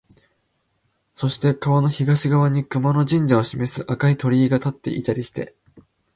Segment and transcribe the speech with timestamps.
[1.13, 5.55] そして川の東側に熊野神社を示す赤い鳥居が立っていたりして、